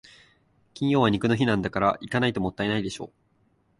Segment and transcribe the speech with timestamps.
[0.73, 3.11] 金曜は肉の日なんだから、行かないともったいないでしょ。